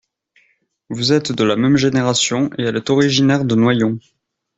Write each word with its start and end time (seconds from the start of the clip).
Vous 0.89 1.13
êtes 1.13 1.31
de 1.31 1.43
la 1.43 1.55
même 1.55 1.77
génération 1.77 2.49
et 2.57 2.63
elle 2.63 2.75
est 2.77 2.89
originaire 2.89 3.45
de 3.45 3.53
Noyon 3.53 3.99